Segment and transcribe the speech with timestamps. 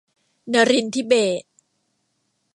[0.53, 1.49] นรินทร์ธิเบศร์